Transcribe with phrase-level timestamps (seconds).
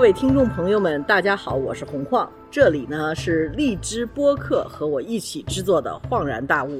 [0.00, 6.70] 各位听众朋友们，大家好，我是红矿，这里呢是荔枝播客和我一起制作的《恍然大悟》。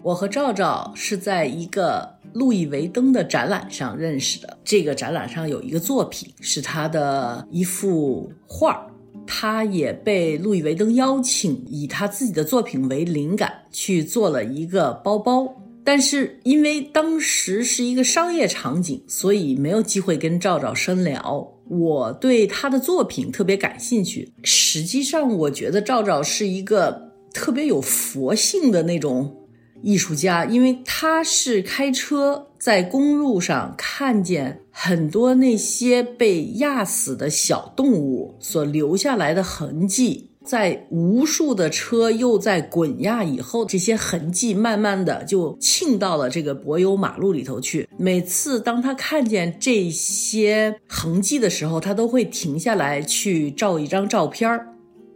[0.00, 4.56] 我和赵赵是在一个路易维登的展览上认识的。
[4.62, 8.86] 这个展览上有一个作品，是他的一幅画儿。
[9.26, 15.52] 他也被路易维登邀请，以他自己的作品为灵感去做了一个包包。
[15.84, 21.48] 但是因为当时是一个商业场景，所以没有机会跟赵赵深聊。
[21.68, 24.32] 我对他的作品特别感兴趣。
[24.42, 29.38] 实际上，我觉得赵赵是一个特别有佛性的那种。
[29.84, 47.88] 艺术家，因为他是开车在公路上看见很多那些被压死的小动物所留下来的痕迹，在无数的车又在滚压以后，这些痕迹慢慢的就沁到了这个柏油马路里头去。
[47.96, 54.66] 每次当他看见这些痕迹的时候，他都会停下来去照一张照片儿，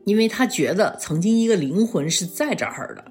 [0.05, 3.05] 因为他觉得曾经一个灵魂是在这儿的。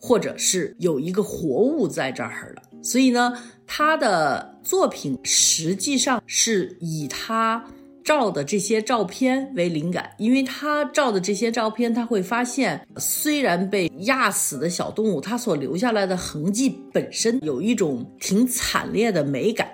[0.00, 3.32] 或者是有一个活物在这儿的，所以呢，
[3.66, 7.64] 他的作品实际上是以他
[8.08, 19.68] 照的这些照片为灵感，因为他照的这些照片，他会发现，虽然被压死的小动物，它所留下来的痕迹本身有一种挺惨烈的美感。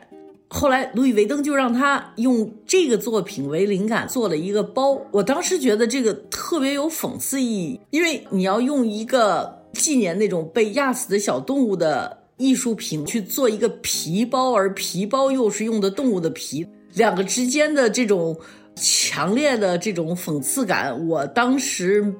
[0.48, 5.00] 后来，路易威登就让他用这个作品为灵感做了一个包。
[5.12, 9.62] 我当时觉得这个特别有讽刺意义，因为你要用一个。
[9.74, 18.38] 纪念那种被压死的小动物的艺术品去做一个皮包，而皮包又是用的动物的皮，两个之间的这种
[18.76, 22.14] 强烈的这种讽刺感，我当时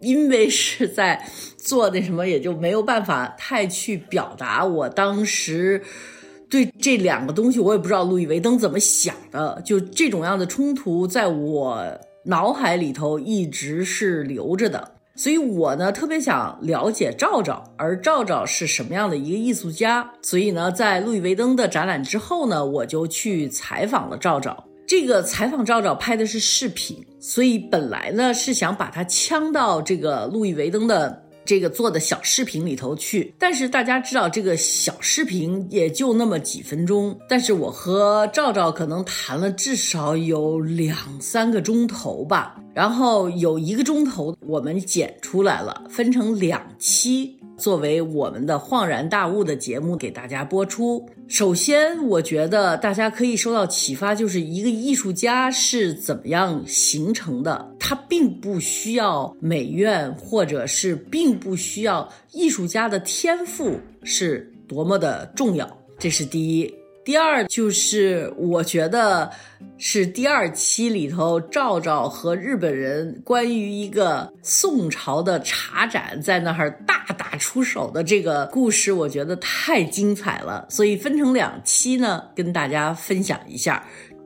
[0.00, 1.24] 因为是在
[1.56, 4.64] 做那什么，也就没有办法太去表达。
[4.64, 5.82] 我当时
[6.50, 11.82] 对这两个东西，我也不知道路易威登怎么想的，就这种样的冲突，在我
[12.24, 14.91] 脑海里头一直是留着的。
[15.14, 20.10] 所以我呢特别想了解赵赵，而赵赵是什么样的一个艺术家？
[20.22, 24.64] 所以呢，在路易威登的展览之后呢，我就去采访了赵赵。
[24.86, 33.34] 这个采访赵赵拍的是视频，所以本来呢是想把它呛到这个路易威登的这个做的小视频里头去。
[33.38, 42.56] 但是大家知道，这个小视频也就那么几分钟，但是我和赵赵可能谈了至少有两三个钟头吧。
[42.74, 51.08] 然后有一个钟头，我们剪出来了，分成两期，作为我们的恍然大悟的节目给大家播出。
[51.28, 57.72] 首先，我觉得大家可以受到启发，就是一个艺术家是怎么样形成的。
[57.78, 66.81] 他并不需要美院，或者是并不需要艺术家的天赋是多么的重要，这是第一。
[67.04, 69.28] 第二就是我觉得
[69.76, 83.84] 是第二期里头赵赵和日本人关于一个宋朝的茶盏在那儿大打出手的这个故事，我觉得太精彩了，所以分成两期呢，跟大家分享一下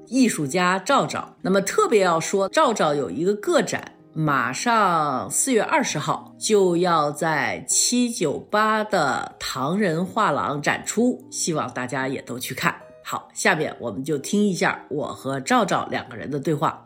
[0.08, 1.34] 艺术家赵赵。
[1.40, 3.92] 那么特别要说，赵赵有一个个展。
[4.18, 12.74] 马上四月二十号就要在七九八的唐人画廊展出，希望大家也都去看。
[13.04, 16.82] 好，下面我们就听一下我和赵赵两个人的对话。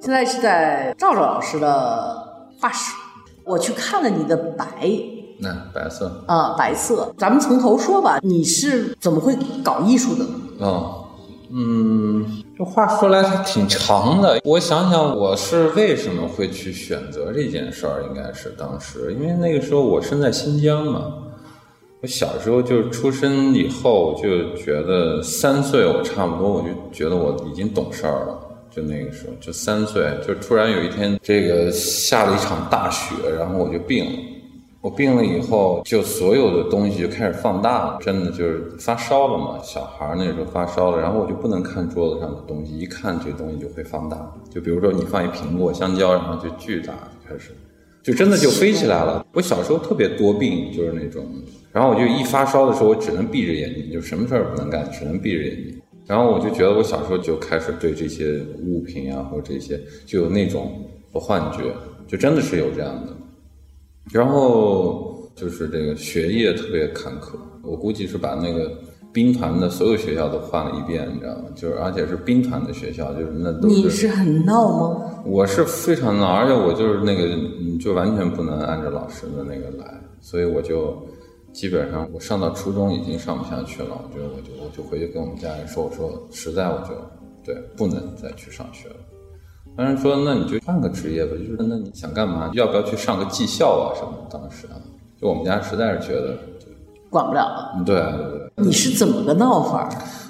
[0.00, 2.94] 现在是在赵赵老师的画室，
[3.44, 4.90] 我去看了你的白，
[5.38, 7.14] 那白色啊，白色。
[7.18, 10.24] 咱们从头说吧，你是怎么会搞艺术的？
[10.60, 11.02] 哦。
[11.50, 12.26] 嗯，
[12.58, 14.40] 这话说来还挺长的。
[14.44, 18.04] 我想想，我是为什么会去选择这件事儿？
[18.08, 21.12] 应该是当时，因为那个时候我身在新疆嘛。
[22.02, 28.38] 我小时候就是出生以后，就觉得三岁我差不多，我就觉得我已经懂事儿了。
[28.70, 34.12] 就那个时候，就三岁，就突然有一天，这个下了一场大雪，然后我就病了。
[34.86, 39.58] 我病了以后，就所有的东西就开始放大了，真的就是发烧了嘛。
[39.60, 44.32] 小孩那时候发烧了，然后我就不能看桌子上的东西，一看这东西就会放大。
[44.48, 46.94] 就比如说你放一苹果、香蕉，然后就巨大，
[47.28, 47.50] 开始，
[48.00, 49.26] 就真的就飞起来了。
[49.32, 51.26] 我小时候特别多病，就是那种，
[51.72, 55.82] 然后我就一发烧的时候，我只能闭着眼睛，就什么事儿不能干，只能闭着眼睛。
[56.06, 60.80] 然后我就觉得我小时候就开始对这些物品啊，或者这些就有那种
[61.12, 61.74] 幻觉，
[62.06, 63.12] 就真的是有这样的。
[64.12, 68.72] 然后就是这个学业特别坎坷，我估计是把那个
[69.12, 71.44] 兵团的所有学校都换了一遍，你知道吗？
[71.54, 73.74] 就是而且是兵团的学校，就是那都是。
[73.74, 75.22] 你是很闹吗？
[75.24, 77.28] 我是非常闹，而且我就是那个
[77.78, 80.96] 就完全不能按照老师的那个来，所以我就
[81.52, 86.94] 基本上我上到初中已经上不下去了，我觉得我就我就回去跟我们家人说，我说实在我就
[87.44, 88.96] 对不能再去上学了。
[89.76, 92.50] 当时说那你就换个职业吧，就是那你想干嘛？
[92.54, 94.26] 要不要去上个技校啊什么？
[94.30, 94.80] 当时啊，
[95.20, 96.38] 就我们家实在是觉得，
[97.10, 97.72] 管不了了。
[97.76, 99.88] 嗯，对对对，你是怎么个闹法？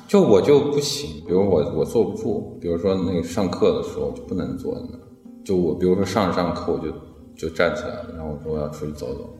[0.08, 4.98] 就我就不行，比如我我坐不住，比如说那个上课的时候就不能坐在那，
[5.44, 6.92] 就我比如说上着上课我就
[7.36, 9.30] 就站起来了，然后我说我要出去走走，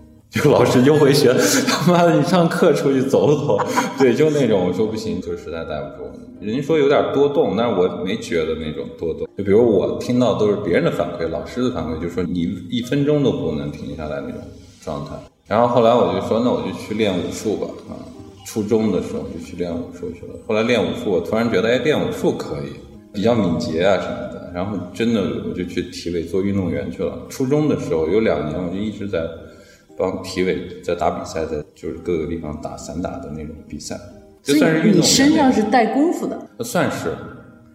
[0.42, 1.34] 就老师就会学
[1.66, 3.58] 他妈的你上课出去走走，
[3.98, 6.10] 对，就那种我说不行，就实在待不住。
[6.40, 9.26] 人家说有点多动，但是我没觉得那种多动。
[9.36, 14.40] 就比如我听到都是别人的反馈，老师的反馈，就说你一分钟都不能停下来那种
[14.84, 15.12] 状态。
[15.46, 17.96] 然后后来我就说，那我就去练武术吧，啊。
[18.46, 22.78] 初中的时候就去练武术去了，后来练武术，我突然觉得，哎，练武术可以，
[23.12, 24.52] 比较敏捷啊什么的。
[24.54, 27.18] 然后真的我就去体委做运动员去了。
[27.28, 29.26] 初中的时候有两年，我就一直在
[29.96, 33.98] 帮体委在打比赛，在就是各个地方打散打的那种比赛，
[34.42, 35.00] 就算是运动。
[35.00, 37.12] 你身上是带功夫的，算是。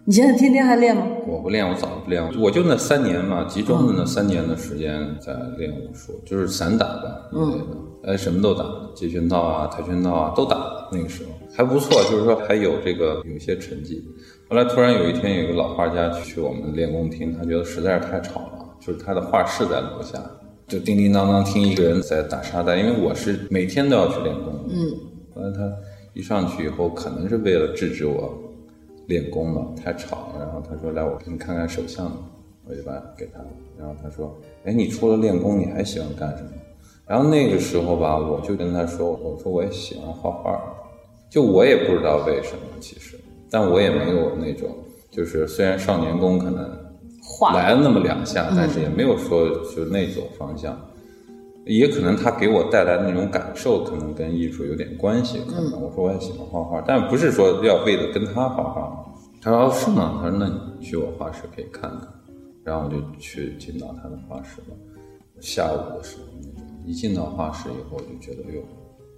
[0.04, 1.06] 你现在天天还练吗？
[1.28, 2.28] 我不练，我早就不练了。
[2.40, 8.64] 我就那三年嘛，集中的那三年的时间在练武术，就是散打吧一类的，哎，什么都打，
[8.96, 10.88] 截拳道啊、跆拳道啊都打。
[10.90, 14.04] 那个时候还不错， 就是说还有这个有些成绩。
[14.50, 20.18] 后来突然有一天，有个老画家去我们练功厅，他觉得实在是太吵了，就是他的画室在楼下，
[20.72, 24.54] 就叮叮当当听一个人在打沙袋，因为我是每天都要去练功。
[24.70, 24.90] 嗯。
[25.34, 25.70] 后来他
[26.14, 28.32] 一上去以后，可能是为了制止我。
[29.08, 30.38] 练功了，太吵了。
[30.38, 32.10] 然后他说：“来，我给你看看手相。”
[32.64, 33.46] 我就把给他了。
[33.76, 34.34] 然后他说
[34.64, 36.50] ：“哎，你除了练功，你还喜欢干什么？”
[37.06, 40.58] 然后那个时候吧，我就跟他说：“我说我也喜欢画画。”
[41.28, 43.18] 就我也不知道为什么，其实，
[43.50, 44.70] 但我也没有那种，
[45.10, 46.70] 就是虽然少年宫可能
[47.50, 50.78] 来了那么两下，但是也没有说就那种方向。
[51.64, 55.38] 也可能他给我带来的那种感受，可能跟艺术有点关系。
[55.48, 59.14] 可能我说我也喜欢画画，但不是说要为了跟他画画。
[59.40, 60.18] 他说是吗？
[60.20, 62.08] 他说那你去我画室可以看看。
[62.64, 64.76] 然后我就去进到他的画室了。
[65.40, 66.24] 下午的时候，
[66.84, 68.62] 一进到画室以后，我就觉得哟。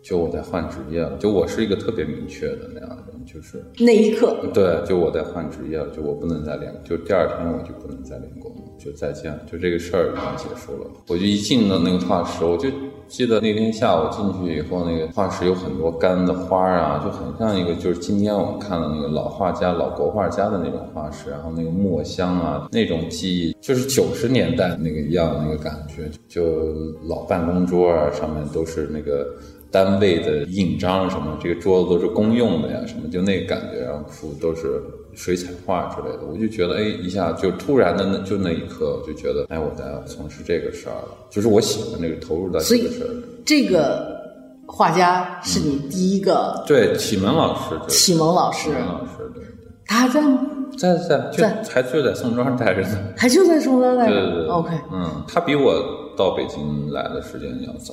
[0.04, 10.90] 就我在换职业了，就我是一个特别明确的那样的人，就是那一刻，对，就我在换职业了，就我不能再练，就第二天我就不能再练功了，就再见了，就这个事儿已经结束了。
[11.08, 12.68] 我就一进到那个画室，我就
[13.08, 26.74] 记得那天下午进去以后，那个画室有很多干的花啊，就很像一个就是今天我们看的那个老画家、老国画家的那种画室，然后那个墨香啊，那种记忆就是九十年代那个一样的那个感觉，就
[27.08, 29.26] 老办公桌啊，上面都是那个。
[29.74, 34.80] 单位的印章什么，这个桌子都是公用的呀，什么就那个感觉，然后书都是
[35.14, 43.10] 水彩画之类的，我就觉得，哎，一下就突然的那就那一刻，我就觉得，哎，我在从事这个事儿了，就是我喜欢这个，投入到这个事儿。
[43.44, 44.16] 这个
[44.64, 49.50] 画家是你第一个对启蒙老师，启蒙老师，启蒙老师，对对。
[49.86, 50.38] 他还在吗？
[50.78, 54.14] 在在在，还就在宋庄待着呢，还就在宋庄待着。
[54.14, 54.70] 对对对，OK。
[54.92, 55.74] 嗯，他比我
[56.16, 57.92] 到北京来的时间要早。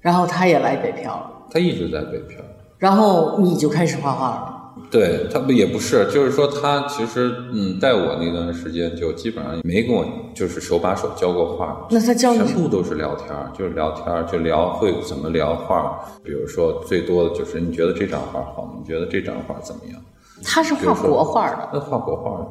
[0.00, 2.40] 然后他也来北漂了，他一直在北漂。
[2.78, 4.54] 然后你就开始画画了。
[4.90, 11.86] 对他不也不是，就是说他其实嗯，带我那段时间就基本上没跟我就是手把手教过画。
[11.90, 15.98] 那他教你全部都是聊天，就是聊天，就聊会怎么聊画。
[16.22, 20.00] 比如说最多的就是你觉得这张画好，你觉得这张画怎么样？
[20.44, 22.46] 他是画国画的，他画国画的。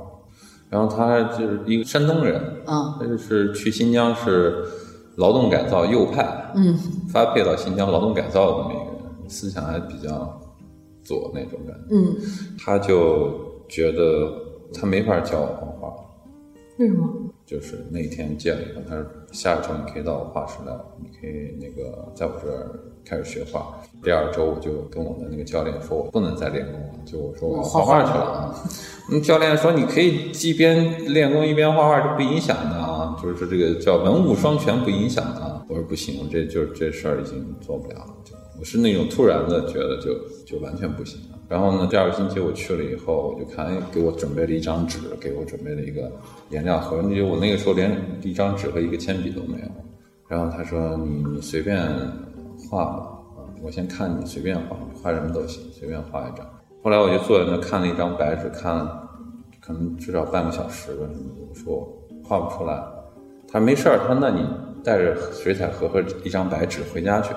[0.69, 2.35] 然后他就是一个山东人，
[2.65, 4.65] 啊，他就是去新疆是。
[5.17, 6.77] 劳动改造右派，嗯，
[7.09, 10.39] 发配到新疆劳动改造的那个人，思想还比较
[11.03, 12.15] 左那种感觉，嗯，
[12.59, 13.31] 他就
[13.67, 14.31] 觉得
[14.73, 15.95] 他没法教我画画，
[16.77, 17.07] 为什么？
[17.45, 23.79] 就是那天见了他，他说下一周你可以到我画室来，你可以那个在我这儿开始学画。
[24.03, 28.55] 第二周我就跟我的那个教练说，我不能再练功了，就我说我画画去了啊。
[29.09, 35.65] 那教练说你可以一边练功一边画画，这不影响的啊，就是说这个叫文武双全不影响啊。
[35.69, 40.13] 我说不行，这就这事儿已经做不了了，就我是那种突然的觉得就
[40.45, 41.37] 就完全不行了。
[41.49, 46.11] 然后呢，第二个星期我去了以后，我就看，哎，给我准备了一张纸，给我准备了一个
[46.49, 47.01] 颜料盒。
[47.03, 49.67] 因为我那个时候连一张纸和一个铅笔都没有。
[50.27, 51.81] 然后他说：“你你随便
[52.69, 53.07] 画吧，
[53.61, 56.45] 我先看你随便画，画什么都行，随便画一张。”
[56.83, 59.09] 后来我就坐在那看了一张白纸，看了
[59.61, 61.07] 可能至少半个小时吧。
[61.49, 61.87] 我说
[62.25, 62.77] 画不出来，
[63.51, 64.45] 他说没事儿，他说那你
[64.83, 67.33] 带着水彩盒和一张白纸回家去。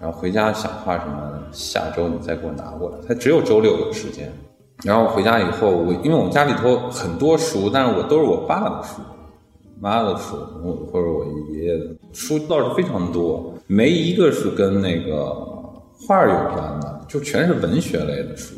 [0.00, 2.96] 然后回家想画什么，下周你再给我拿过来。
[3.06, 4.32] 他只有周六有时间。
[4.82, 9.02] 然后我回家以后，我因为我们家里头很多书，但是我都是我爸的书、
[9.78, 10.36] 妈的书，
[10.90, 13.52] 或者我爷爷的书倒是非常多。
[13.66, 15.34] 没一个是跟那个
[16.06, 18.54] 画有关的，就全是文学类的书。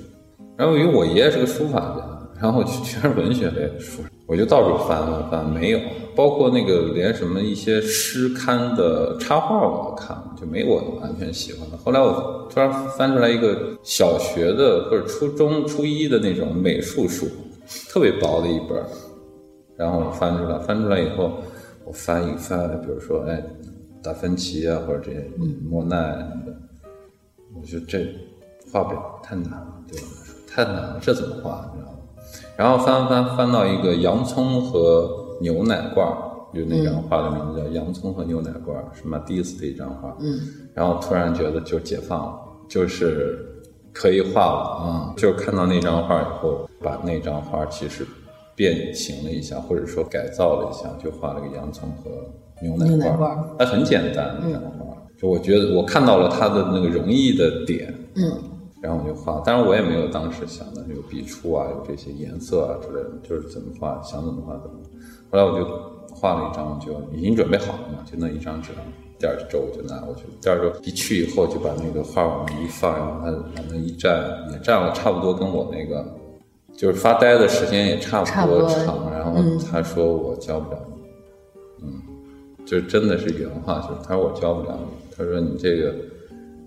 [0.56, 4.00] 然后因为我爷爷是个书法家，然后全是文学类的书，
[4.32, 5.80] 我就到处翻翻翻，没有，
[6.16, 11.76] 包括那个连什么一些诗刊的插画我都看，就没我完全喜欢的。
[11.76, 17.28] 后来我突然翻出来一个小学的或者初中初一的那种美术书，
[17.90, 18.82] 特别薄的一本，
[19.76, 21.34] 然后我翻出来，翻出来以后，
[21.84, 23.44] 我翻一翻，比如说哎，
[24.02, 25.28] 达芬奇啊，或者这些
[25.68, 26.56] 莫奈什么的，
[27.54, 28.06] 我觉得这
[28.72, 31.70] 画不了，太难了，对我来说太难了，这怎么画？
[32.56, 36.16] 然后翻翻翻到一个洋葱和牛奶罐儿，
[36.54, 40.16] 就那张画的名字叫《洋葱和牛奶罐儿》，是马蒂斯的一张画。
[40.21, 40.38] 嗯，
[40.75, 42.35] 然后突然觉得就解放了，
[42.68, 43.38] 就是
[43.92, 48.06] 可以画了啊、就看到那张画以后，把那张画其实
[48.54, 52.11] 变形了一下，或者说改造了一下，就画了个洋葱和
[52.62, 53.44] 牛奶牛奶罐罐儿。
[53.59, 57.92] 它很简单那张画，就我觉得我看到了它的那个容易的点。
[58.14, 58.30] 嗯，
[58.82, 64.76] 然后我就画，当然我也没有当时想的有笔触啊，有这些颜色啊之类的，就是怎么画，想怎么画怎么。
[65.30, 65.64] 后来我就
[66.12, 68.72] 画了一张，就已经准备好了嘛，就那一张纸。
[69.18, 74.20] 第二周我就拿过去，第二周一去以后就把那个画往那一放，然后它往那一站，
[74.50, 76.04] 也站了差不多跟我那个
[76.76, 79.12] 就是发呆的时间也差不多差不多长。
[79.12, 80.78] 然后他说我教不了
[81.78, 82.02] 你，嗯，
[82.66, 85.94] 就真的是原话，就是他说我教不了你，他说你这个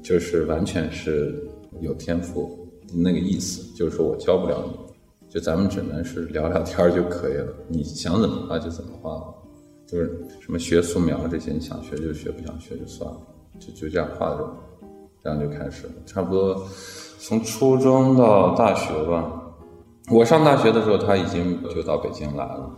[0.02, 1.46] 就是完全是
[1.82, 9.22] 有天赋那个意思，就是说我教不了你，就咱们只能是聊聊天儿就可以了，你想怎么画就怎么画，
[9.88, 13.18] 就是什么学素描这些，你想学就学，不想学就算了，
[13.60, 14.54] 就就这样画着，
[15.24, 16.66] 这样就开始了，差不多
[17.20, 19.42] 从初中到大学吧。
[20.12, 22.70] 我上大学的时候，他已经就到北京来了，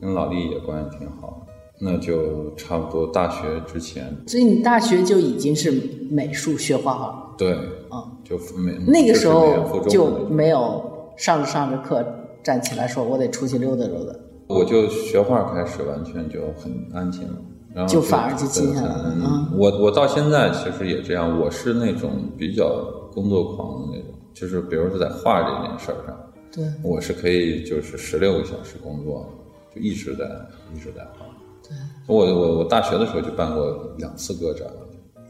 [0.00, 1.52] 跟老李也关系挺好的。
[1.84, 5.72] 那就差不多大学之前，所以你大学就已经是
[6.08, 7.58] 美术学画画了，对，
[7.92, 10.82] 啊、就没那个时候就没有
[11.16, 12.02] 上着上着课
[12.42, 14.18] 站起来说我得出去溜达溜达。
[14.48, 17.34] 我就学画开始，完全就很安静了，
[17.74, 22.84] 然后就反而就静下来了嗯我我到现在其实也这样，我是那种比较
[23.14, 26.18] 工作狂的那种，就是比如说在画这件事儿上，
[26.50, 29.26] 对，我是可以就是十六个小时工作，
[29.74, 30.24] 就一直在
[30.74, 31.26] 一直在画。
[31.62, 34.66] 对，我我我大学的时候就办过两次个展，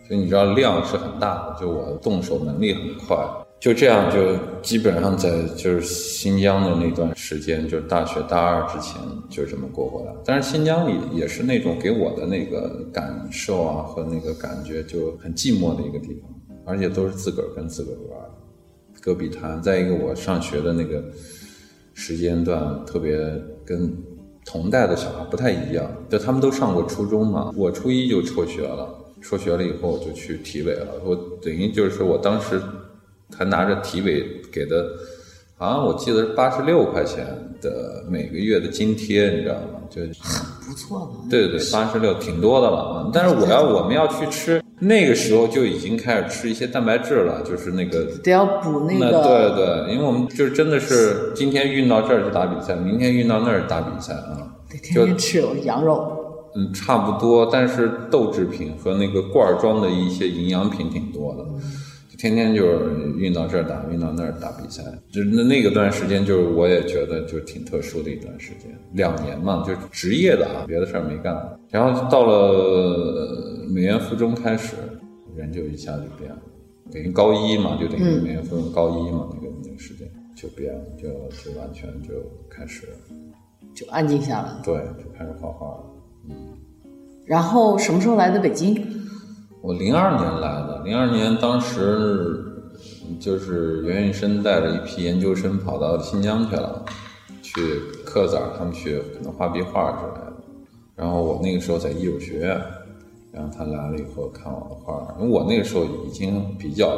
[0.07, 3.17] 所以你知道量是很大的，就我动手能力很快。
[3.61, 10.13] 就这样，就基本上在就是新疆的那段时间，就是大学大二之前就这么过过来。
[10.25, 16.29] 但是新疆里也是那种给我的那个感受啊和那个感觉就很寂寞的一个地方，
[16.67, 18.21] 而且都是自个儿跟自个儿玩。
[19.01, 21.01] 戈壁滩，再一个我上学的那个
[21.95, 23.17] 时间段特别
[23.65, 23.97] 跟
[24.45, 32.61] 同代的小孩不太一样，就他们都上过初中嘛，我初一就辍学了，辍学了以后我就去体委了，我等于就是说我当时
[33.37, 34.85] 还拿着体委给的，
[35.57, 37.25] 好像我记得是八十六块钱
[37.61, 39.81] 的每个月的津贴，你知道吗？
[39.89, 41.31] 就很不错的。
[41.31, 43.11] 对对对，八十六挺多的了啊。
[43.13, 56.19] 但是我要 我们要去吃，那个时候就已经开始吃一些蛋白质了，就是那个得要补那那个，对对，因为我们就真的是今天运到这儿去打比赛，明天运到那儿打比赛啊，得天天吃有羊肉。
[56.55, 61.45] 嗯，差不多，但是豆制品和那个罐装的一些营养品挺多的，
[62.11, 71.35] 就天天就是运到这儿打，运到那儿打比赛，就是那那个段时间，就是我也觉得就挺特殊的一段时间，两年嘛，就是职业的啊，别的事儿没干，
[71.71, 74.77] 然后到了呃美院附中开始，
[75.35, 76.39] 人就一下就变了，
[76.93, 80.07] 等于高一嘛，就等于美院附中高一嘛，那个那个时间
[80.37, 81.09] 就变了，就
[81.43, 82.13] 就完全就
[82.51, 82.89] 开始
[83.75, 84.61] 就安静下来。
[84.63, 85.85] 对，就开始画画了。
[86.29, 86.37] 嗯
[87.27, 88.85] 然后什么时候来的北京？
[89.61, 92.45] 我零二年来的，零二年当时
[93.21, 96.85] 就是袁运生带着一批研究生跑到新疆去了，
[97.41, 100.33] 去克子尔他们去可能画壁画之类的。
[100.97, 102.61] 然后我那个时候在艺术学院，
[103.33, 106.89] 然后他来了以后看我的画，因为我那个时候已经比较，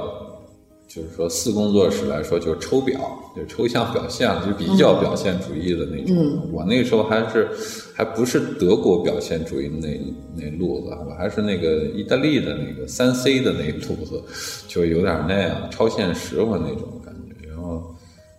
[0.95, 3.01] 就是说四工作室来说就是抽表，
[3.35, 6.49] 就是抽象表现了，就比较表现主义的那种。
[6.53, 7.49] 我那个时候还是
[7.93, 10.01] 还不是德国表现主义那
[10.37, 14.23] 那路子，我还是那个意大利的那个三 C 的那路子，
[14.69, 17.49] 就有点那样超现实化那种感觉。
[17.49, 17.93] 然后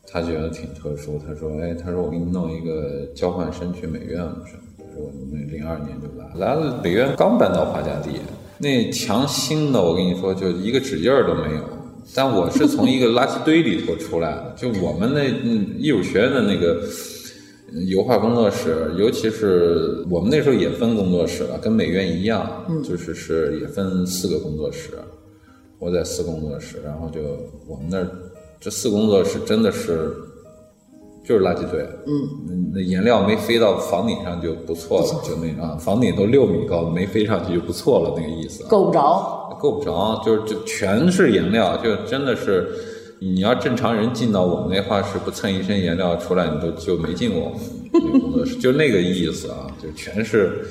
[0.07, 8.11] 他觉得挺特殊，他说：“哎，他说我给你弄一个交换生去美院什么的。”说我那零二年就来来了，美院刚搬到华家地，
[8.57, 11.61] 那墙新的，我跟你说，就一个纸印儿都没有。
[12.15, 16.81] 但我是从一个垃圾堆里头出来的，就我们那嗯艺术学院的那个
[17.87, 24.91] 油画工作室，尤其是我们那时候也分工作室了，跟美院一样，就是是也分四个工作室。
[25.77, 27.19] 我在四工作室，然后就
[27.67, 28.07] 我们那儿
[28.61, 30.09] 这四工作室真的是
[31.27, 38.63] 就是垃圾堆，嗯，那那颜料没飞到房顶上就不错了，就那种啊，房顶都六米高，没飞上去就不错了，那个意思。
[38.67, 42.69] 够不着，够不着，就是就全是颜料，就真的是，
[43.19, 47.59] 你要正常人进到我们那画室不蹭一身颜料出来，你都就没进过我们
[47.91, 50.63] 那工作室，就那个意思啊，就全是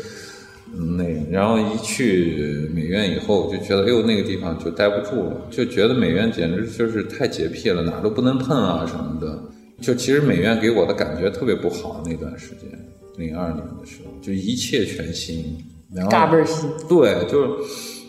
[0.76, 9.38] 嗯那，然后一去美院以后，就觉得哎呦那个地方就待不住了，就觉得美院简直就是太洁癖了，哪儿都不能碰啊什么的，
[9.81, 12.71] 就其实美院给我的感觉特别不好那段时间，
[13.16, 15.57] 零二年的时候，就一切全新，
[15.93, 18.02] 然后嘎嘣儿新，对，就是，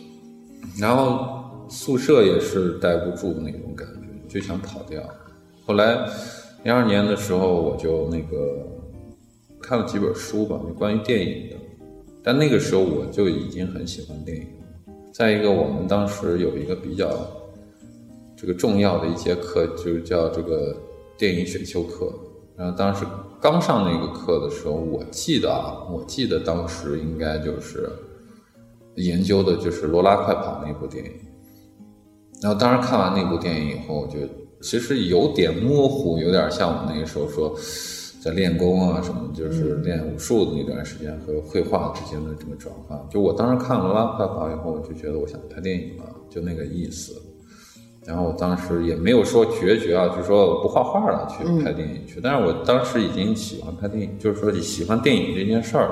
[0.78, 5.02] 然后宿舍也是待不住那种感觉，就想跑掉。
[5.64, 6.08] 后来
[6.62, 8.66] 零二年的时候，我就那个
[9.60, 11.56] 看了几本书吧，关于电影的。
[12.22, 14.46] 但那个时候我就已经很喜欢电影。
[15.12, 17.08] 再一个，我们当时有一个比较
[18.36, 20.76] 这个重要的一节课，就叫这个
[21.16, 22.12] 电影选修课。
[22.56, 23.04] 然后当时
[23.40, 27.88] 刚上那个课的时候，我记得啊，我记得当时应该就是
[28.94, 31.12] 研究的就是《罗拉快跑》那部电影。
[32.42, 34.18] 然后当时看完那部电影以后，就
[34.62, 37.54] 其实有点模糊，有点像我那个时候说
[38.22, 42.98] 在练功啊什么，就是练武术的那段时间和绘画之间的这个转换。
[43.10, 47.12] 就我当时看了《罗拉快跑》以后，我就觉得我想拍电影了，就那个意思。
[48.06, 52.20] 然后我当时也没有说决绝啊，就说我不画画了，去拍电影去。
[52.22, 55.90] 但是我当时已经喜欢拍电影，就是说喜欢电影这件事儿。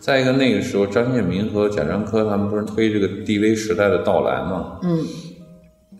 [0.00, 4.78] 再一个，那个时候张建民和贾樟柯他们不是推这个 DV 时代的到来嘛？
[4.82, 5.04] 嗯，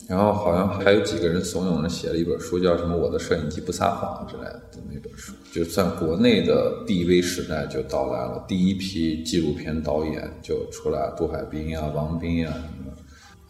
[0.08, 4.62] 然后好像还有几个人怂恿着写了一本书，叫什么“我的摄影机不撒谎”之类的
[4.92, 12.75] 那本书，就算国内的 DV 时代就到来了，第一批纪录片导演就出来，杜海滨啊、王斌啊什么。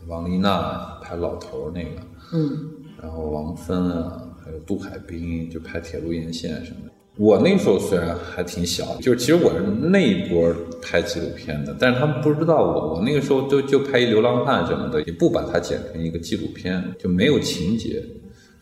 [0.07, 2.01] 王丽娜拍老头那个，
[2.33, 2.71] 嗯，
[3.03, 6.93] 然后王芬啊，还有杜海滨就拍铁路沿线什么的。
[7.19, 18.03] 我那时候虽然还挺小，就是其实我是那一波拍纪录片的，但是他们不知道我，我那个时候就就拍一流浪汉什么的，也不把它剪成一个纪录片，就没有情节。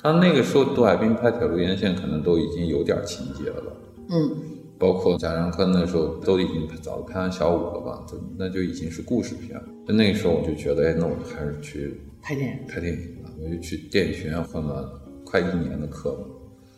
[0.01, 3.77] 他那个时候杜海滨拍铁路沿线可能都已经有点情节了，
[4.11, 4.31] 嗯，
[4.79, 9.65] 包括贾樟柯那时候都已经早就拍完小五了吧，就那就已经是故事片了。
[9.87, 13.31] 就那个时候我就觉得，哎，那我还是去拍电影，拍电影吧。
[13.39, 16.19] 我就去电影学院混了快一年的课，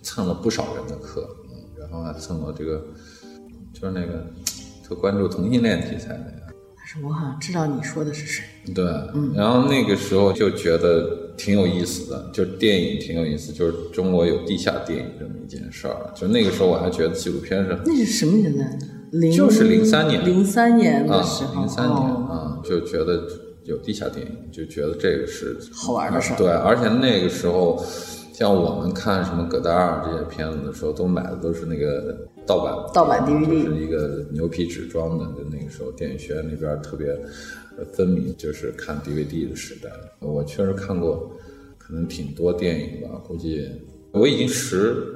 [0.02, 2.84] 蹭了不少人的课，嗯，然后还蹭了这个，
[3.72, 4.26] 就是那个
[4.84, 6.32] 特关注同性恋题材的。
[6.76, 8.44] 但是我好像知道你说的是谁。
[8.74, 8.84] 对，
[9.34, 16.10] 然后那个时候就觉得挺有意思的，就是电影挺有意思，就是中国有地下电影这么一件事儿。
[16.14, 18.78] 就那个时候我还觉得纪录片是那是什么年代？
[19.12, 23.22] 零就是零三年零三年啊的时，候，零三年哦啊，就觉得
[23.64, 27.82] 有地下电影，就觉得这个是好玩的事儿啊对，而且那个时候，
[28.32, 35.24] 像我们看什么葛达尔这些片子的时候，都买的都是那个盗版盗版 DVD 就是一个牛皮纸装的。
[35.36, 37.08] 就那个时候，电影学院那边特别
[37.76, 39.90] 呃分明，就是看 DVD 的时代。
[40.20, 41.30] 我确实看过，
[41.76, 43.68] 可能挺多电影吧，估计
[44.12, 45.12] 我已经十。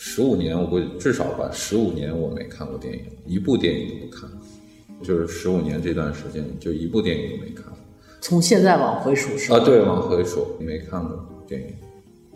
[0.00, 4.30] 十五年，我估计至少吧，十五年我没看过电影，一部电影都不看，
[5.02, 7.64] 就是十五年这段时间，就一部电影都没看。
[8.20, 9.56] 从现在往回数是吧？
[9.56, 11.74] 啊，对，往回数，没看过电影，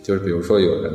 [0.03, 0.93] 就是比如说有人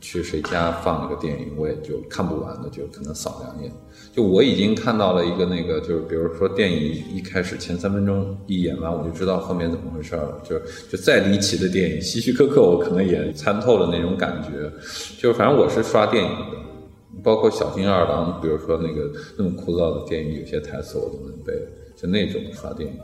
[0.00, 3.72] 去谁家放了个电影，我也就看不完的，就可能扫两眼。
[4.12, 10.40] 就我已经看到了一个那个，就是比如说电影一开始前三分钟一演完，我就知道后面怎么回事了。
[10.44, 10.58] 就
[10.90, 14.70] 就再离奇的电影，希区柯克我可能也参透了那种感觉。
[15.18, 21.52] 就反正我是刷电影的，包括小金二郎，比如说那个那么枯燥的电影，有些台词我都能背，
[21.96, 22.98] 就那种刷电影。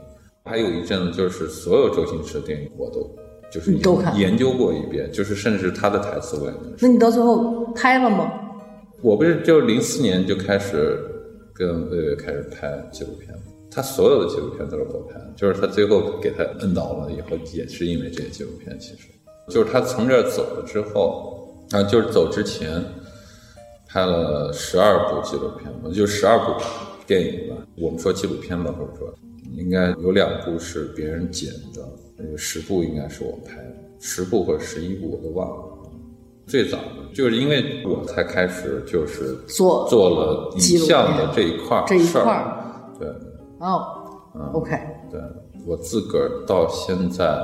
[0.44, 3.10] 还有一阵子就是所有周星驰的电影我都
[3.54, 6.74] 就是你都看研究过一遍，就是甚至他的台词我也能说。
[6.80, 8.32] 那你到最后拍了吗？
[9.00, 10.98] 我不是就零四年就开始
[11.54, 19.06] 跟魏巍开始拍纪录片了，他所有的纪录片都是我拍的，就是他最后给他摁倒了以后，也是因为这些纪录片，其实
[19.48, 22.84] 就是他从这儿走了之后，啊，就是走之前
[23.86, 26.60] 拍了十二部纪录片吧，就十二部
[27.06, 29.14] 电影吧，我们说纪录片吧，或者说
[29.56, 31.82] 应该有两部是别人剪的，
[32.16, 35.64] 那个十部应该是我拍的，十部或者十一部我都忘了。
[36.46, 43.08] 最早的就是因为我才开始就是做做了影像的这一块儿这一块儿对
[43.60, 43.82] 哦
[44.52, 44.76] ，OK，
[45.10, 45.18] 对，
[45.64, 47.34] 我自个儿到现在，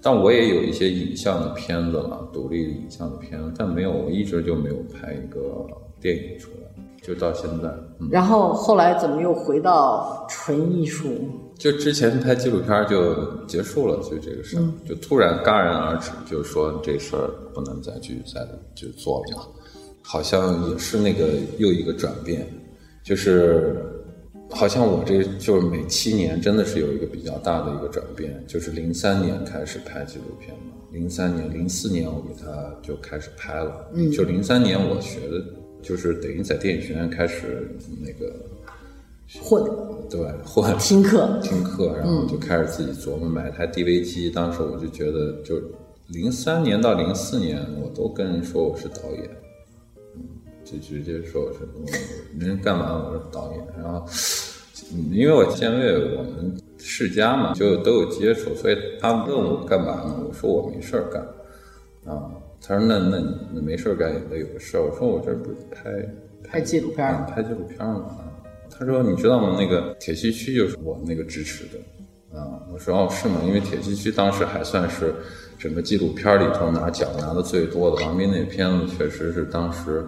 [0.00, 5.66] 但我也有一些影像的片子了，独立影像的片子，但没有，我一直就没有拍一个
[6.00, 6.69] 电影出来，
[7.02, 7.68] 就到现在。
[7.98, 11.08] 嗯，然后后来怎么又回到纯艺术？
[11.58, 19.48] 就之前拍纪录片就结束了，就这个事儿，就突然戛然而止，就说这事儿不能再继续再就做了。
[20.02, 22.46] 好像也是那个又一个转变，
[23.04, 23.76] 就是
[24.48, 35.44] 好像我这就是每七年真的是有一个比较大的一个转变，就是零三年开始拍纪录片嘛，零三年、零四年我给他就开始拍了，嗯就零三年我学的，
[35.82, 38.34] 就是等于在电影学院开始那个
[39.42, 39.62] 混
[40.08, 44.30] 对混听课，听课，然后就开始自己琢磨买台 DV 机。
[44.30, 45.60] 当时我就觉得，就
[46.08, 49.30] 零三年到零四年，我都跟人说我是导演，
[50.16, 50.22] 嗯，
[50.64, 51.86] 就直接说我是我
[52.38, 53.66] 人干嘛我是导演。
[53.78, 54.04] 然后，
[54.92, 60.24] 嗯因为我建卫我们世家嘛，就都有接触，所以他们问我干嘛呢？
[60.26, 61.22] 我说我没事儿干
[62.12, 62.32] 啊。
[62.62, 64.82] 他说那那你那没事儿干也得有个事儿。
[64.82, 66.08] 我说我这不是拍
[66.42, 68.04] 拍纪录片儿啊拍纪录片儿嘛。
[68.18, 68.26] 啊
[68.72, 69.56] 他说：“你知道吗？
[69.58, 73.42] 那个铁西区就是我那个支持的，啊，我说哦是吗？
[73.44, 75.12] 因为铁西区当时还算是
[75.58, 78.02] 整个纪录片里头拿奖拿的最多的。
[78.06, 80.02] 王斌那片子确实是当时，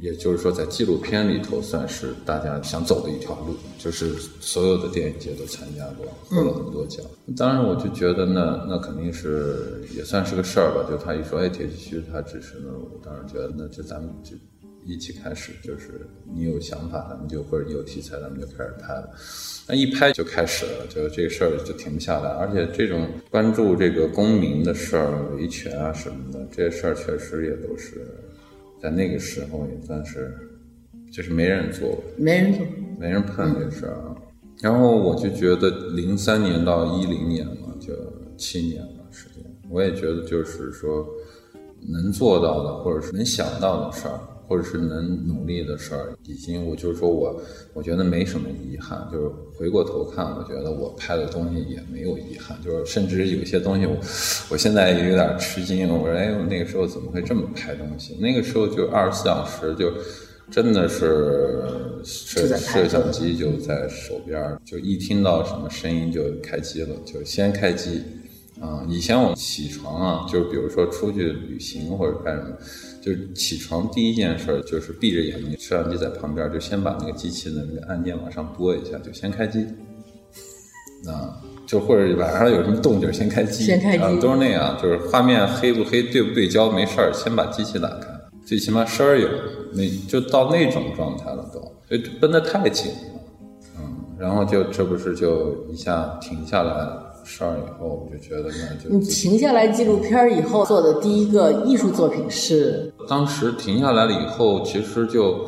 [0.00, 7.04] 也就是说在纪录片里头算是大家想走的一条路，就是所有的电影节都参加过，获了很多奖。
[7.36, 10.86] 当然我就觉得那那肯定是也算是个事儿吧。
[10.90, 14.34] 就他一说哎铁西区他支持呢，我当时觉得那就咱们就。”
[14.86, 19.10] 一起开始就是你有想法，咱们就或者你有题材，咱们就开始拍了。
[19.68, 22.30] 那一拍就开始了，就这个事儿就停不下来。
[22.30, 28.06] 而且这种关注这个公民的事儿、维权啊什么的，这些事儿确实也都是
[28.80, 30.36] 在那个时候也算是
[31.12, 32.66] 就是没人做，没人做，
[32.98, 34.16] 没人碰这事儿啊。
[34.60, 37.92] 然后我就觉得零三年到一零年嘛，就
[38.36, 41.06] 七年了时间，我也觉得就是说
[41.88, 44.20] 能做到的或者是能想到的事儿。
[44.50, 47.40] 或者是能努力的事儿，已经我就是说我
[47.72, 53.96] 我觉得没什么遗憾，就是回过头看，我觉得我拍的东西也没有遗憾，就是甚至有些东西我
[54.50, 58.16] 我现在也有点吃惊，我说哎，我那个时候怎么会这么拍东西？
[58.20, 59.92] 那个时候就二十四小时就
[60.50, 61.62] 真的是
[62.02, 68.02] 摄摄像机就在手边，就一听到什么声音就开机了，就先开机。
[68.60, 72.50] 啊，以前我起床啊，就是比如说出去旅行或者干什么，
[73.02, 79.66] 就是起床第一件事就是闭着眼睛，摄像机在旁边，就先把那个机器的那个按键往上拨一下，就先开机。
[81.06, 88.08] 啊，就或者晚上有什么动静，先开机，先开机，啊，都是那样，就是画面黑不黑，对不对焦，没事儿，先把机器打开，
[88.44, 89.26] 最起码声儿有，
[89.72, 93.20] 那就到那种状态了都，所以绷得太紧了，
[93.78, 97.09] 嗯，然后就这不是就一下停下来了。
[97.24, 105.46] 事儿以后，我就觉得那就你停下来纪录片以后做的第一个艺术作品是，当时停下来了以后，其实就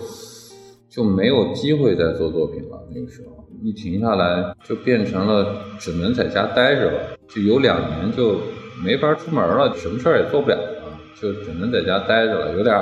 [0.89, 2.79] 就没有机会再做作品了。
[2.95, 8.37] 那个时候一停下来，就变成了只能在家待着了，就有两年就
[8.85, 12.77] 没法出门了，什么事儿也做不了了，就只能在家待着了，有点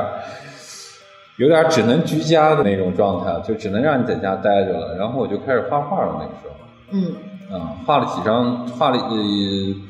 [1.36, 4.96] 有点只能居家的那种状态，就只能让你在家待着了。
[4.96, 6.54] 然后我就开始画画了，那个时候，
[6.92, 7.14] 嗯。
[7.50, 9.16] 啊，画了几张，画了呃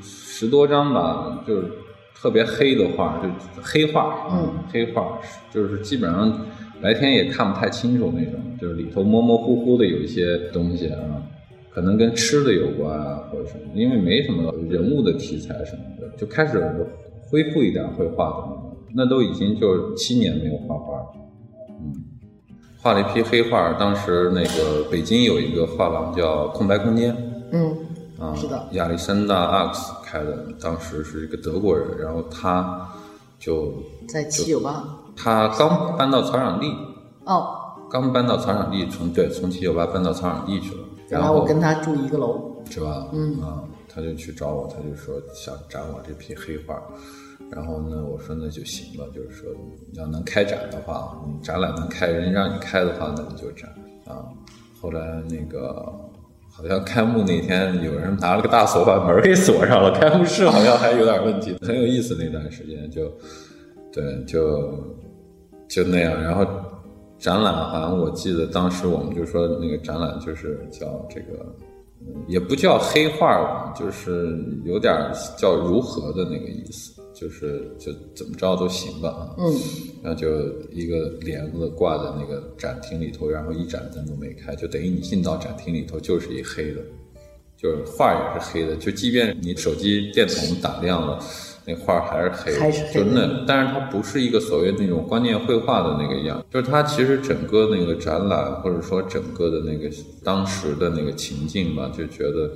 [0.02, 1.70] 十多张吧，就是
[2.14, 3.28] 特别黑的画，就
[3.62, 5.18] 黑画，嗯，黑画，
[5.52, 6.40] 就是基本上
[6.80, 11.00] 白天也看不太清楚那种，就是里头模模糊糊的有一些东西啊，
[11.70, 16.58] 可能跟吃的有关啊，或者什么，因为没什么人物的题材什么的，就开始
[17.30, 21.06] 恢复一点绘画的那种，那都已经就七年没有画画了，
[21.68, 21.92] 嗯。
[22.82, 27.14] 画了一批黑画，当时那个北京有一个画廊叫空白空间。
[27.52, 27.76] 嗯，
[28.18, 32.88] 啊，是的，亚历山大·阿克斯开的，当时是一个德国人，然后他
[33.38, 33.72] 就
[34.08, 34.84] 在七九八，
[35.16, 36.72] 他刚搬到草场地，
[37.24, 37.56] 哦，
[37.90, 43.08] 刚搬到草场地，从对从七九八搬到草场地去了，然后我跟他住一个楼，是吧？
[43.12, 46.80] 嗯啊，他就去找我，他就说想展我这批黑画，
[47.50, 49.50] 然后呢，我说那就行了，就是说
[49.90, 53.68] 你要能开展的话，你展览能开，人让你开的话，那你就展
[54.06, 54.28] 啊。
[54.80, 55.92] 后来那个。
[56.60, 62.14] 好像开幕那天有人拿了个大锁把门给锁上了，开幕式好像还有点问题，很有意思。
[62.18, 63.10] 那段时间就，
[63.90, 64.70] 对，就
[65.68, 66.22] 就那样。
[66.22, 66.46] 然后
[67.18, 71.46] 展览好像我记得当时我们就说那个展览就是叫这个，
[72.28, 74.94] 也不叫黑画吧，就是有点
[75.38, 76.99] 叫如何的那个意思。
[77.20, 79.44] 就是就怎么着都行吧啊，嗯，
[80.02, 80.26] 然后就
[80.72, 86.80] 一个帘子挂在那个展厅里头，然后一盏灯都没开，就等于你进到展厅里头就是一黑的，
[87.58, 91.22] 就是画也是黑的，就即便你手机电筒打亮了，
[91.66, 102.50] 那画还是黑的，还是黑的就那，但是它不是一个所谓那种观念绘画的那个样，就是它其实整个那个展览或者说整个的那个当时的那个情境吧，就觉得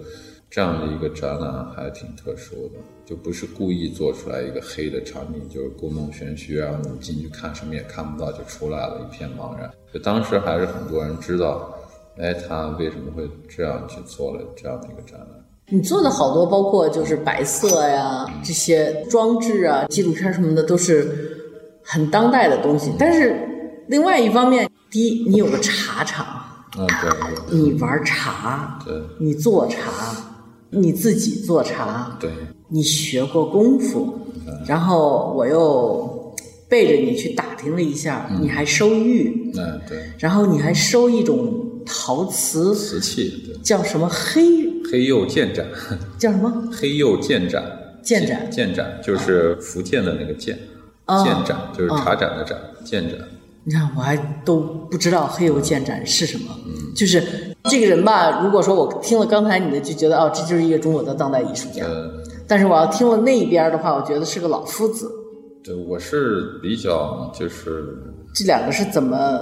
[0.54, 9.68] 这样的一个展览还挺特殊的，就不是故意做出来一个黑的场景，就是故弄玄虚，然后你进去看什么也看不到就出来了，一片茫然。
[9.92, 11.74] 就当时还是很多人知道，
[12.18, 15.44] 哎，他为什么会这样去做了这样的一个展览。
[15.70, 21.36] 你做的好多，包括就是白色呀这些装置啊、纪录片什么的，都是
[21.82, 22.92] 很当代的东西。
[22.96, 26.24] 但是另外一方面，第一，你有个茶厂，
[26.78, 29.90] 嗯，对对你玩茶，对你做茶，
[30.74, 32.30] 你自己做茶，对，
[32.68, 34.18] 你学过功夫，
[34.66, 36.34] 然后我又
[36.68, 44.42] 背着你去打听了一下，你还收玉，嗯对，然后你还收一种陶瓷，瓷器对，叫什么黑，
[44.90, 45.64] 黑釉建盏。
[46.18, 46.68] 叫什么？
[46.72, 47.62] 黑釉建盏，
[48.02, 48.50] 建盏。
[48.50, 50.58] 建盏就是福建的那个建，
[51.06, 51.22] 哦。
[51.24, 53.18] 建盏就是茶盏的盏，建盏。
[53.66, 56.55] 你看，我还都不知道黑油建盏是什么。
[56.66, 57.22] 嗯，就是
[57.64, 58.42] 这个人吧。
[58.44, 61.83] 如果说我听了刚才你的，就觉得哦，这就是一个中国的当代艺术家。
[61.87, 62.11] 呃，
[62.46, 65.11] 但是我要听了那一边的话，我觉得是个老夫子。
[65.62, 67.96] 对，我是比较就是
[68.35, 69.40] 这两个是怎么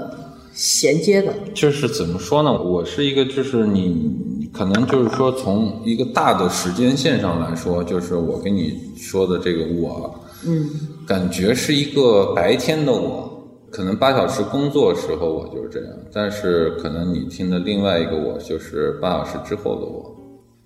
[0.54, 1.34] 衔接的？
[1.52, 2.62] 就是怎么说呢？
[2.62, 10.14] 我是一个就是你可能就是说从一个大的时间线上来说，就是我跟你说的这个我，
[10.46, 10.70] 嗯，
[11.08, 13.31] 感觉是一个白天的我。
[13.72, 20.14] 可能八小时工作时候我就是这样，但是可能你听的另外一个我就是八小时之后的我，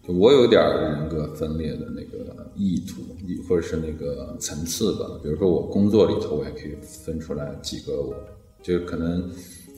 [0.02, 3.02] 就我有点人格分裂的那个意图，
[3.48, 5.06] 或者是那个层次吧。
[5.22, 8.12] 比如说我工作里头，我也可以分出来几个我，
[8.60, 9.22] 就可能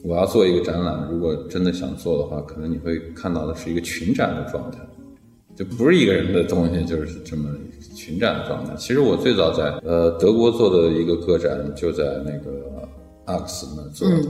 [0.03, 4.79] 我要做一个展览，如果真的想做的话，可能你会看到的是一个群展的状态。
[5.55, 7.49] 就不是一个人的东西，就是这么
[7.93, 8.73] 群展的状态。
[8.77, 12.49] 其实我最早在呃德国做的一个个展，就在那个
[13.29, 14.27] 阿克斯呢做的，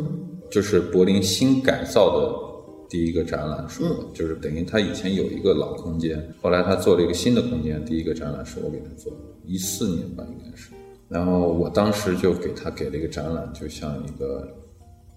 [0.52, 10.72] 就是柏林新改造的第一个展览是我，就是等于他以前有一个老空间，后来他做了一个新的空间，第一个展览是我给他做的，一四年吧应该是。
[11.08, 14.48] 然后我当时就给他给了一个展览，就像一个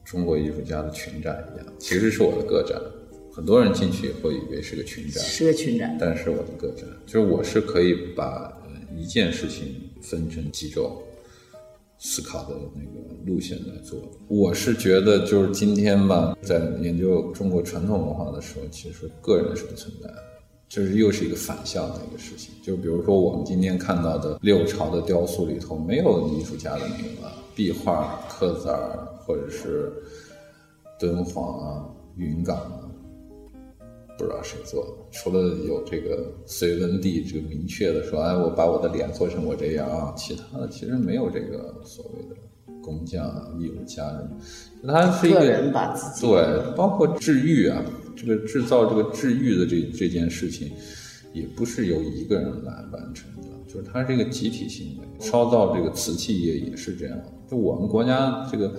[0.05, 2.81] 中国艺术家的群展一样，其实是我的个展。
[3.35, 5.97] 很多人进去以后以为是个群展，是个群展。
[5.99, 10.99] 但是我的个展，就是我是可以把呃一件事情分成几种
[12.05, 13.97] 思考的那个路线来做。
[14.27, 20.17] 我是觉得，就是今天吧，在研究中国传统文化的时候，其实个人是不存在的，
[20.69, 22.53] 就是又是一个反向的一个事情。
[22.61, 27.23] 就比如说我们今天看到的六朝的雕塑里头，没有艺术家的名字，
[27.55, 29.93] 壁画、刻字儿，或者是
[30.99, 31.87] 敦煌啊、
[32.17, 32.82] 云冈啊。
[34.23, 42.37] 不知道谁做的，除了有这个隋文帝这个明确的说，哎，我把我的脸做成我这样啊，其他的其实没有这个所谓的
[42.81, 44.05] 工匠啊、艺术家，
[44.87, 50.71] 他是一个个人把自己对，包括治愈啊，这个制造这个治愈的这这件事情，
[51.33, 55.07] 也不是由一个人来完成的，就是它是一个集体行为。
[55.19, 57.19] 烧造这个瓷器业也是这样，
[57.51, 58.73] 就我们国家这个。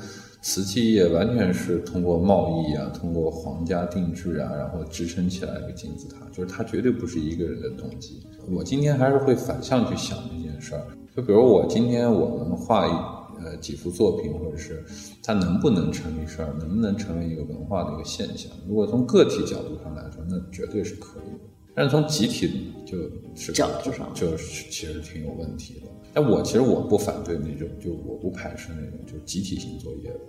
[0.43, 8.21] 瓷器业完全是通过贸易啊，通过皇家定制啊，然后支撑起来一个金字塔，就是它绝对不是一个人的动机。
[8.51, 14.83] 我今天还是会反向去想这件事儿，就比如我今天我们画一呃几幅作品，或者是
[15.23, 18.51] 它能不能成一事儿，能不能成为一个文化的一个现象？
[18.67, 22.97] 如果从个体角度上来说，那绝对是可以的，但是从集体就
[23.33, 25.87] 是角度上，就是其实挺有问题的。
[26.13, 30.19] 但我其实我不反对那种，就我不排斥那种，就是集体性作业的。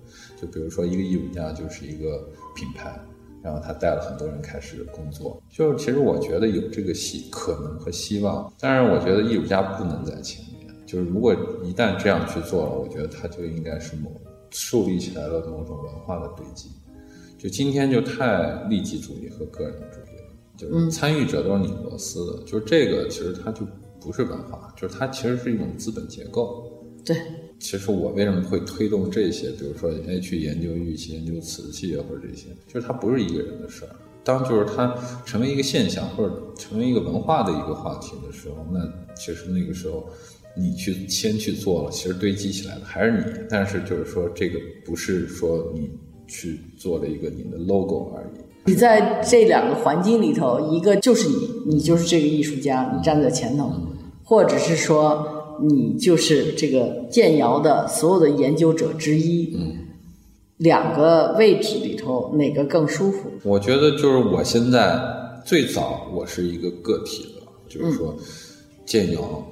[0.40, 2.98] 就比如说一个艺术家就是一个品牌，
[3.42, 5.42] 然后他带了很多人开始工作。
[5.50, 10.74] 就是其实我觉得有这个希可能和希望，但是我觉得艺术家不能在前面。
[10.86, 14.10] 就是如果一旦这样去做了，我觉得他就应该是某
[14.50, 16.70] 树立起来了某种文化的堆积。
[17.36, 22.42] 就今天就太利己主义和个人主义了，就是参与者都是拧螺丝的。
[22.44, 23.66] 就是这个其实它就。
[24.04, 26.70] 不是文化，就是它其实是一种资本结构。
[27.02, 27.16] 对，
[27.58, 29.50] 其实我为什么会推动这些？
[29.52, 33.96] 比如说，哎，去研究玉器、研究瓷器啊，或者这些，就是它不是一个人的事儿。
[34.22, 38.80] 当就是它成为一个现象，或者成为一个文化的一个话题的时候，那
[39.14, 40.06] 其实那个时候
[40.56, 43.46] 你去先去做了，其实堆积起来的还是你。
[43.48, 45.90] 但是就是说，这个不是说你
[46.26, 48.38] 去做了一个你的 logo 而已。
[48.66, 53.70] 你在这两个环境里头，一个就是你，你就是这个艺术家，你站在前头。
[54.26, 59.54] 或者是说，你就是这个建窑的所有的研究者之一。
[59.54, 59.76] 嗯，
[60.56, 63.30] 两个位置里头哪个更舒服？
[63.42, 64.98] 我觉得就是我现在
[65.44, 68.16] 最早我是一个个体的，就是说
[68.86, 69.46] 建窑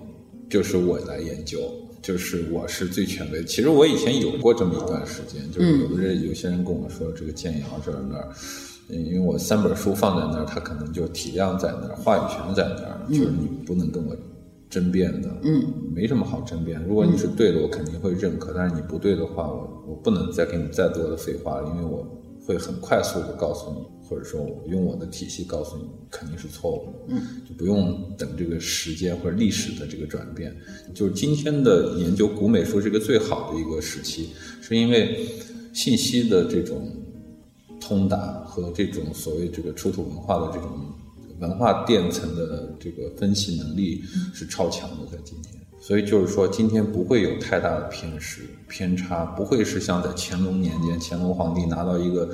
[0.49, 1.59] 就是我来研究，
[2.01, 3.45] 就是我是最权威。
[3.45, 8.29] 其实我以前有过这么一段时间，就是有的人有些人跟我说这个建窑这儿那儿，
[8.89, 14.17] 因为我三本书放在那儿，他可能就体量在那儿，话语权在那儿，就是你不能跟我
[14.69, 15.65] 争辩的，嗯，
[15.95, 16.83] 没什么好争辩。
[16.87, 22.07] 如果你是对的，我肯定会认可；但是你不对的话，我我不能再给你再多的废话了，因为我
[22.47, 30.55] 会很快速的告诉你，或者说我用我的体系告诉你肯定是错误的，嗯，就不用等这个时间或者历史的这个转变。
[30.95, 35.27] 就是今天的研究古美术是一个最好的一个时期，是因为
[35.73, 36.89] 信息的这种
[37.83, 38.17] 通达
[38.47, 40.71] 和这种所谓这个出土文化的这种
[41.41, 45.61] 文化垫层的这个分析能力是超强的，在今天。
[45.81, 52.31] 所以就是说，今天不会有太大的偏失偏差，不会是像在乾隆年间，乾隆皇帝拿到一个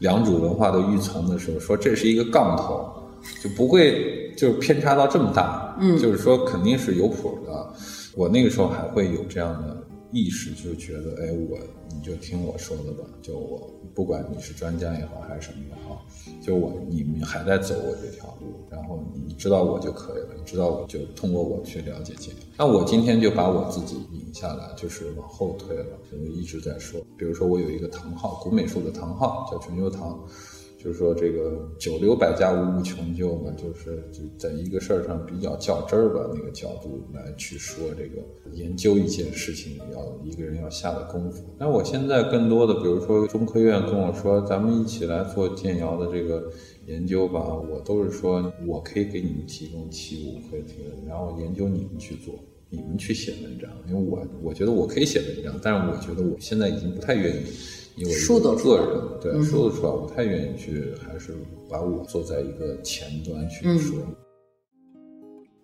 [0.00, 2.92] 良渚文化的玉琮的时候，说这是一个杠头，
[3.42, 5.76] 就不会就是偏差到这么大。
[5.80, 7.72] 嗯就是说肯定是有谱的。
[8.16, 9.79] 我那个时候还会有这样的
[10.12, 16.04] 意识，就觉得，哎，我你就听我说的吧，就我不管你是专家也好，还是什么也好，
[16.40, 30.18] 就我你们还在走我这条路，然后你知道我就可以了，你知道我就通过我去了解建那我今天就把我自己引下来，就是往后推了，就一直在说，比如说我有一个堂号，古美术的堂号叫纯修堂。
[30.82, 38.22] 就是说这个九流百家无物穷究嘛，就是就在一个事儿上比较较真儿吧，那个角度来去说这个
[38.54, 41.44] 研究一件事情，要一个人要下的功夫。
[41.58, 46.50] 但我现在更多的，比如说中科院跟我说，咱们一起来做建窑的这个
[46.86, 52.34] 研究吧，我都是说我可以给你们提供器物和这个，然后研究你们去做。
[52.72, 57.40] 你们去写文章，因为我我觉得我可以写文章，但是我觉得我现在已经不太愿意。
[58.00, 61.36] 因为说得出来个人对说得出来，我不太愿意去，还是
[61.68, 63.98] 把我坐在一个前端去说。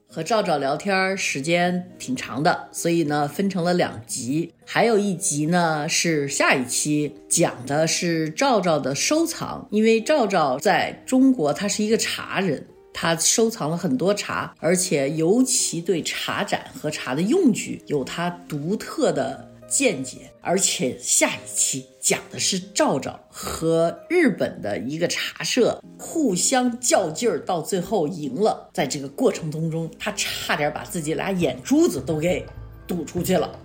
[0.07, 19.57] 和赵赵聊天时间挺长的，所以呢分成了两集，还有一集呢是下一期讲的是赵赵的收藏，因为赵赵在中国他是一个茶人，他收藏了很多茶，而且尤其对茶盏和茶的用具有他独特的。
[19.69, 28.71] 见解，而且下一期讲的是赵赵和日本的一个茶社互相较劲儿，到最后赢了。
[28.73, 32.47] 在这个过程当中，他差点把自己俩眼珠子都给
[32.87, 33.59] 堵出去了。